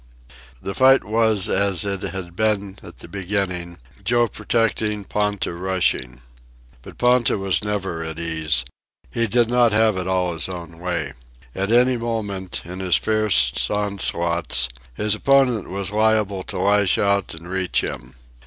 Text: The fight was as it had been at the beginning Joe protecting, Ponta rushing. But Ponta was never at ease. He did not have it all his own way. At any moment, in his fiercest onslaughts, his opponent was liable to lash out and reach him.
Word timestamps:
The 0.63 0.73
fight 0.73 1.03
was 1.03 1.47
as 1.47 1.85
it 1.85 2.01
had 2.01 2.35
been 2.35 2.79
at 2.81 2.95
the 3.01 3.07
beginning 3.07 3.77
Joe 4.03 4.27
protecting, 4.27 5.03
Ponta 5.03 5.53
rushing. 5.53 6.23
But 6.81 6.97
Ponta 6.97 7.37
was 7.37 7.63
never 7.63 8.03
at 8.03 8.17
ease. 8.17 8.65
He 9.11 9.27
did 9.27 9.47
not 9.47 9.73
have 9.73 9.97
it 9.97 10.07
all 10.07 10.33
his 10.33 10.49
own 10.49 10.79
way. 10.79 11.13
At 11.53 11.71
any 11.71 11.97
moment, 11.97 12.63
in 12.65 12.79
his 12.79 12.95
fiercest 12.95 13.69
onslaughts, 13.69 14.69
his 14.95 15.13
opponent 15.13 15.69
was 15.69 15.91
liable 15.91 16.41
to 16.45 16.57
lash 16.57 16.97
out 16.97 17.35
and 17.35 17.47
reach 17.47 17.83
him. 17.83 18.15